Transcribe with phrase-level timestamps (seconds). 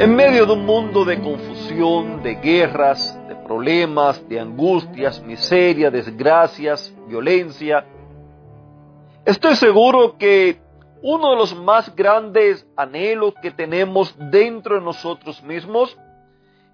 [0.00, 6.94] En medio de un mundo de confusión, de guerras, de problemas, de angustias, miseria, desgracias,
[7.08, 7.84] violencia,
[9.24, 10.60] estoy seguro que
[11.02, 15.98] uno de los más grandes anhelos que tenemos dentro de nosotros mismos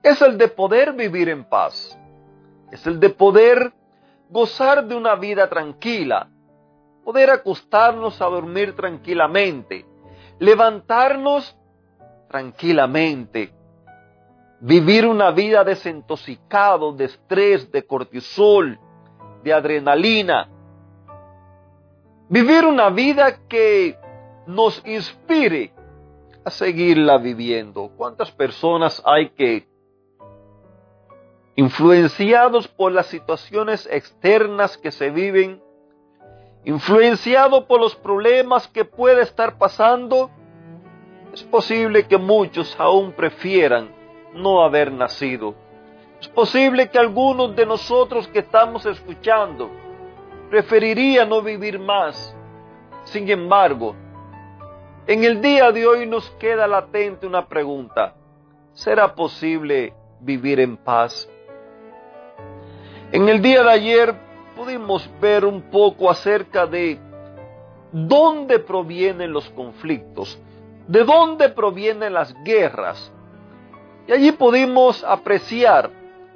[0.02, 1.98] es el de poder vivir en paz,
[2.72, 3.72] es el de poder
[4.28, 6.28] gozar de una vida tranquila,
[7.02, 9.86] poder acostarnos a dormir tranquilamente,
[10.38, 11.56] levantarnos
[12.34, 13.52] tranquilamente,
[14.58, 18.76] vivir una vida desintoxicado de estrés, de cortisol,
[19.44, 20.48] de adrenalina,
[22.28, 23.96] vivir una vida que
[24.48, 25.72] nos inspire
[26.44, 27.92] a seguirla viviendo.
[27.96, 29.68] ¿Cuántas personas hay que,
[31.54, 35.62] influenciados por las situaciones externas que se viven,
[36.64, 40.32] influenciados por los problemas que puede estar pasando,
[41.34, 43.90] es posible que muchos aún prefieran
[44.34, 45.56] no haber nacido.
[46.20, 49.68] Es posible que algunos de nosotros que estamos escuchando
[50.48, 52.36] preferiría no vivir más.
[53.02, 53.96] Sin embargo,
[55.08, 58.14] en el día de hoy nos queda latente una pregunta.
[58.72, 61.28] ¿Será posible vivir en paz?
[63.10, 64.14] En el día de ayer
[64.56, 67.00] pudimos ver un poco acerca de
[67.90, 70.40] dónde provienen los conflictos,
[70.88, 73.12] de dónde provienen las guerras.
[74.06, 75.90] Y allí pudimos apreciar,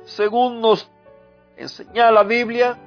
[0.05, 0.91] según nos
[1.57, 2.79] enseña la Biblia,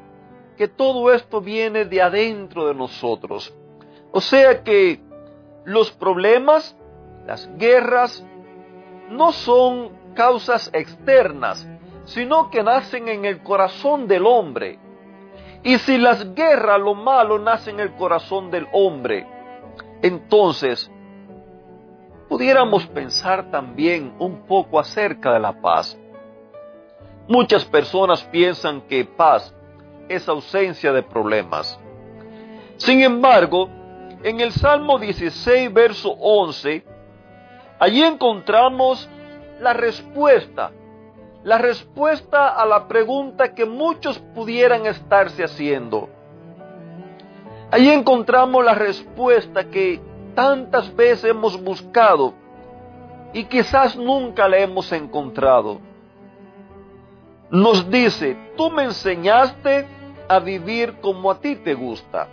[0.57, 3.53] que todo esto viene de adentro de nosotros.
[4.11, 4.99] O sea que
[5.65, 6.75] los problemas,
[7.25, 8.25] las guerras,
[9.09, 11.67] no son causas externas,
[12.05, 14.79] sino que nacen en el corazón del hombre.
[15.63, 19.27] Y si las guerras, lo malo, nace en el corazón del hombre,
[20.01, 20.91] entonces
[22.31, 25.97] pudiéramos pensar también un poco acerca de la paz.
[27.27, 29.53] Muchas personas piensan que paz
[30.07, 31.77] es ausencia de problemas.
[32.77, 33.67] Sin embargo,
[34.23, 36.85] en el Salmo 16, verso 11,
[37.77, 39.09] allí encontramos
[39.59, 40.71] la respuesta,
[41.43, 46.07] la respuesta a la pregunta que muchos pudieran estarse haciendo.
[47.71, 49.99] Allí encontramos la respuesta que
[50.35, 52.33] tantas veces hemos buscado
[53.33, 55.79] y quizás nunca la hemos encontrado.
[57.49, 59.87] Nos dice, tú me enseñaste
[60.27, 62.27] a vivir como a ti te gusta.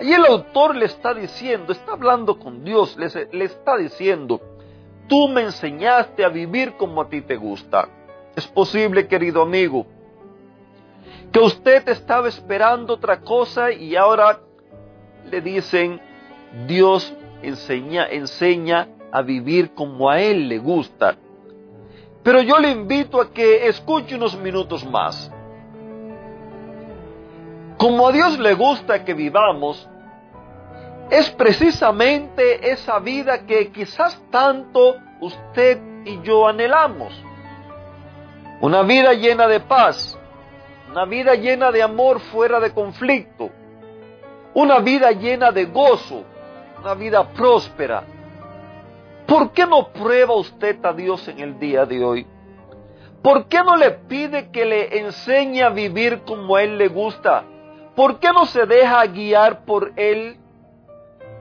[0.00, 4.40] Y el autor le está diciendo, está hablando con Dios, le, le está diciendo,
[5.08, 7.88] tú me enseñaste a vivir como a ti te gusta.
[8.36, 9.86] Es posible, querido amigo,
[11.32, 14.40] que usted estaba esperando otra cosa y ahora
[15.30, 16.00] le dicen,
[16.66, 21.16] Dios enseña, enseña a vivir como a Él le gusta.
[22.22, 25.30] Pero yo le invito a que escuche unos minutos más.
[27.78, 29.88] Como a Dios le gusta que vivamos,
[31.10, 37.14] es precisamente esa vida que quizás tanto usted y yo anhelamos.
[38.60, 40.18] Una vida llena de paz,
[40.90, 43.50] una vida llena de amor fuera de conflicto,
[44.54, 46.24] una vida llena de gozo,
[46.80, 48.04] una vida próspera.
[49.26, 52.26] ¿Por qué no prueba usted a Dios en el día de hoy?
[53.22, 57.44] ¿Por qué no le pide que le enseñe a vivir como a Él le gusta?
[57.94, 60.38] ¿Por qué no se deja guiar por Él?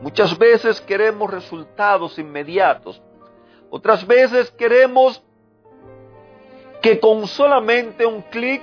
[0.02, 3.02] Muchas veces queremos resultados inmediatos.
[3.70, 5.24] Otras veces queremos
[6.82, 8.62] que con solamente un clic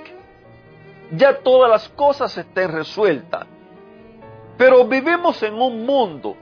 [1.11, 3.47] ya todas las cosas estén resueltas.
[4.57, 6.35] Pero vivimos en un mundo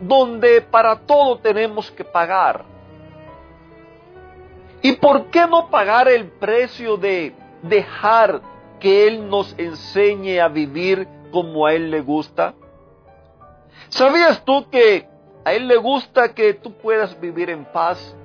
[0.00, 2.64] donde para todo tenemos que pagar.
[4.82, 8.40] ¿Y por qué no pagar el precio de dejar
[8.78, 12.54] que Él nos enseñe a vivir como a Él le gusta?
[13.88, 15.08] ¿Sabías tú que
[15.44, 18.16] a Él le gusta que tú puedas vivir en paz?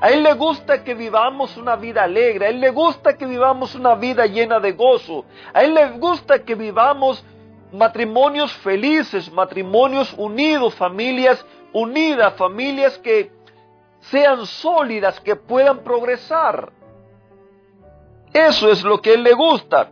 [0.00, 3.74] A Él le gusta que vivamos una vida alegre, a Él le gusta que vivamos
[3.74, 7.24] una vida llena de gozo, a Él le gusta que vivamos
[7.72, 13.30] matrimonios felices, matrimonios unidos, familias unidas, familias que
[14.00, 16.72] sean sólidas, que puedan progresar.
[18.32, 19.90] Eso es lo que él le gusta.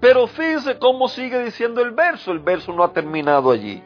[0.00, 2.32] Pero fíjense cómo sigue diciendo el verso.
[2.32, 3.82] El verso no ha terminado allí.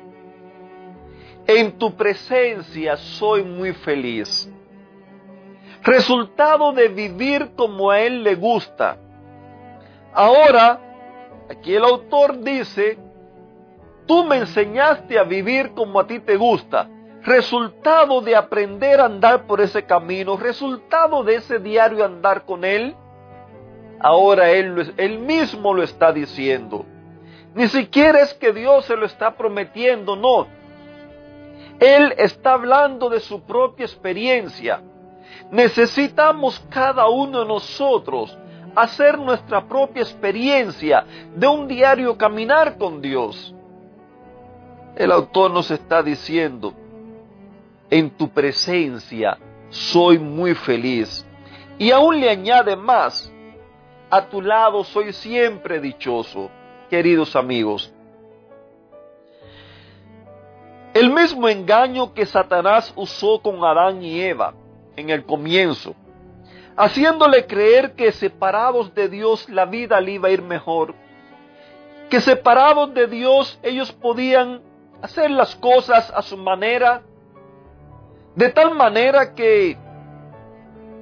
[1.47, 4.51] En tu presencia soy muy feliz.
[5.83, 8.99] Resultado de vivir como a él le gusta.
[10.13, 10.81] Ahora,
[11.49, 12.99] aquí el autor dice,
[14.11, 16.89] tú me enseñaste a vivir como a ti te gusta.
[17.23, 22.97] Resultado de aprender a andar por ese camino, resultado de ese diario andar con él,
[24.01, 26.87] Ahora él, él mismo lo está diciendo.
[27.55, 30.49] Ni siquiera es que Dios se lo está prometiendo, no.
[31.79, 34.81] Él está hablando de su propia experiencia.
[35.53, 38.37] Necesitamos cada uno de nosotros
[38.75, 41.05] hacer nuestra propia experiencia
[41.37, 43.55] de un diario caminar con Dios.
[45.01, 46.75] El autor nos está diciendo,
[47.89, 49.39] en tu presencia
[49.71, 51.27] soy muy feliz.
[51.79, 53.33] Y aún le añade más,
[54.11, 56.51] a tu lado soy siempre dichoso,
[56.91, 57.91] queridos amigos.
[60.93, 64.53] El mismo engaño que Satanás usó con Adán y Eva
[64.97, 65.95] en el comienzo,
[66.77, 70.95] haciéndole creer que separados de Dios la vida le iba a ir mejor,
[72.11, 74.69] que separados de Dios ellos podían
[75.03, 77.03] hacer las cosas a su manera,
[78.35, 79.77] de tal manera que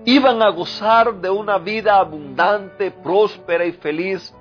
[0.04, 4.34] iban a gozar de una vida abundante, próspera y feliz.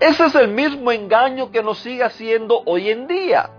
[0.00, 3.50] Ese es el mismo engaño que nos sigue haciendo hoy en día.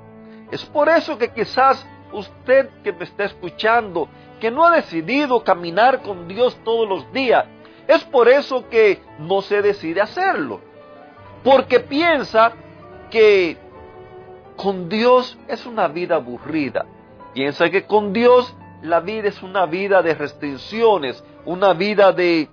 [0.51, 4.07] Es por eso que quizás usted que me está escuchando,
[4.39, 7.45] que no ha decidido caminar con Dios todos los días,
[7.87, 10.61] es por eso que no se decide hacerlo.
[11.43, 12.53] Porque piensa
[13.11, 13.57] que
[14.61, 16.85] con Dios es una vida aburrida.
[17.33, 22.49] Piensa que con Dios la vida es una vida de restricciones, una vida de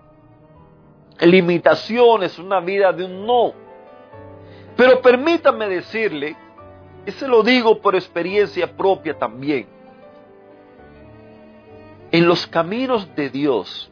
[1.18, 3.52] limitaciones, una vida de un no.
[4.76, 6.36] Pero permítame decirle,
[7.04, 9.66] y se lo digo por experiencia propia también,
[12.12, 13.90] en los caminos de Dios,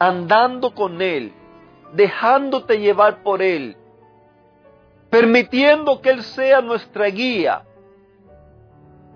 [0.00, 1.32] andando con Él,
[1.92, 3.76] dejándote llevar por Él,
[5.14, 7.62] permitiendo que Él sea nuestra guía,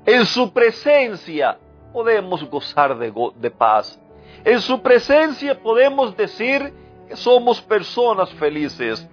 [0.06, 1.58] en su presencia,
[1.92, 4.00] podemos gozar de, paz.
[4.44, 6.72] En su presencia podemos decir
[7.08, 9.08] que somos personas felices.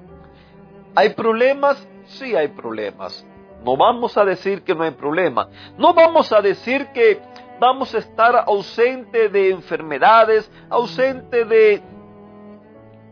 [0.93, 1.87] ¿Hay problemas?
[2.05, 3.25] Sí hay problemas.
[3.63, 5.47] No vamos a decir que no hay problemas.
[5.79, 7.19] No vamos a decir que
[7.59, 11.81] vamos a estar ausente de enfermedades, ausente de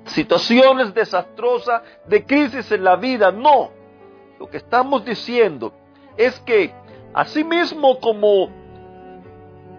[0.06, 3.32] situaciones desastrosas, de crisis en la vida.
[3.32, 3.72] No.
[4.40, 5.74] Lo que estamos diciendo
[6.18, 6.74] es que
[7.14, 8.50] asimismo como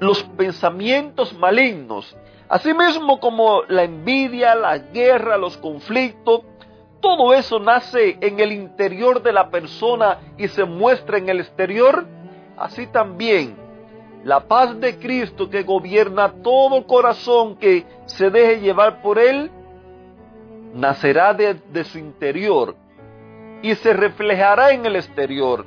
[0.01, 2.17] los pensamientos malignos,
[2.49, 6.43] asimismo como la envidia, la guerra, los conflictos,
[7.01, 12.07] todo eso nace en el interior de la persona y se muestra en el exterior,
[12.57, 13.65] así también
[14.25, 19.51] la paz de Cristo que gobierna todo corazón que se deje llevar por Él,
[20.75, 22.77] nacerá de, de su interior
[23.63, 25.65] y se reflejará en el exterior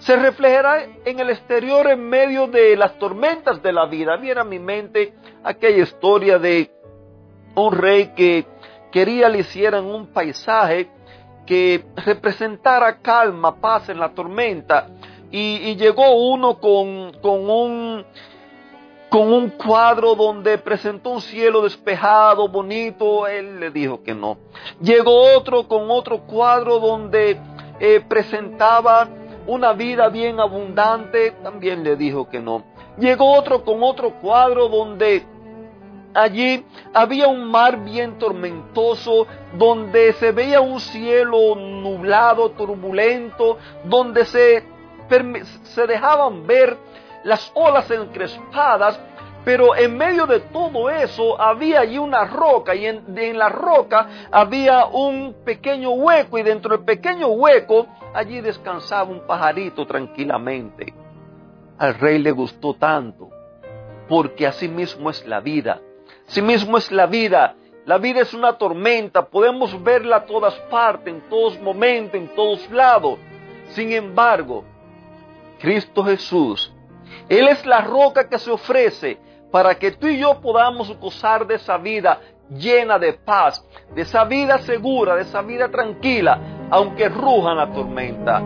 [0.00, 4.16] se reflejará en el exterior en medio de las tormentas de la vida.
[4.16, 5.12] Viene a mi mente
[5.42, 6.70] aquella historia de
[7.56, 8.46] un rey que
[8.92, 10.88] quería le hicieran un paisaje
[11.46, 14.88] que representara calma, paz en la tormenta.
[15.30, 18.04] Y, llegó uno con, con, un,
[19.08, 23.26] con un cuadro donde presentó un cielo despejado, bonito.
[23.26, 24.38] Él le dijo que no.
[24.80, 27.38] Llegó otro con otro cuadro donde
[27.80, 29.08] eh, presentaba
[29.46, 32.64] una vida bien abundante, también le dijo que no.
[32.98, 35.24] Llegó otro con otro cuadro donde
[36.12, 44.64] allí había un mar bien tormentoso, donde se veía un cielo nublado, turbulento, donde se,
[45.62, 46.76] se dejaban ver
[47.28, 48.98] las olas encrespadas,
[49.44, 54.86] pero en medio de todo eso había allí una roca y en, la roca había
[54.86, 60.94] un pequeño hueco y dentro del pequeño hueco Allí descansaba un pajarito tranquilamente.
[61.78, 63.30] Al rey le gustó tanto,
[64.08, 65.80] porque así mismo es la vida.
[66.26, 67.54] Así mismo es la vida.
[67.84, 72.68] La vida es una tormenta, podemos verla a todas partes, en todos momentos, en todos
[72.70, 73.18] lados.
[73.70, 74.64] Sin embargo,
[75.58, 76.72] Cristo Jesús,
[77.28, 79.18] Él es la roca que se ofrece
[79.50, 82.20] para que tú y yo podamos gozar de esa vida
[82.50, 86.38] llena de paz, de esa vida segura, de esa vida tranquila,
[86.70, 88.42] aunque ruja la tormenta.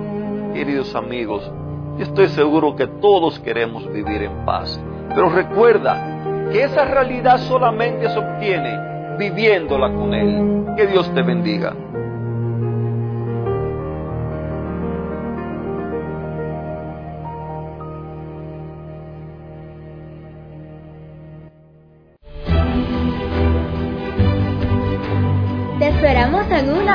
[0.53, 1.51] Queridos amigos,
[1.99, 4.81] estoy seguro que todos queremos vivir en paz.
[5.09, 10.75] Pero recuerda que esa realidad solamente se obtiene viviéndola con Él.
[10.77, 11.75] Que Dios te bendiga.